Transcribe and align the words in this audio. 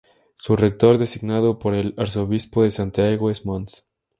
Su 0.35 0.55
rector, 0.55 0.97
designado 0.97 1.59
por 1.59 1.75
el 1.75 1.93
Arzobispo 1.95 2.63
de 2.63 2.71
Santiago, 2.71 3.29
es 3.29 3.45
Mons. 3.45 3.85